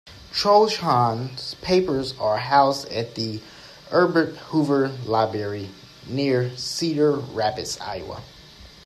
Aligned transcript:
Trohan's 0.33 1.53
papers 1.61 2.15
are 2.19 2.39
housed 2.39 2.87
at 2.87 3.13
the 3.13 3.39
Herbert 3.91 4.35
Hoover 4.49 4.87
Library, 5.05 5.69
near 6.07 6.57
Cedar 6.57 7.11
Rapids, 7.17 7.77
Iowa. 7.79 8.23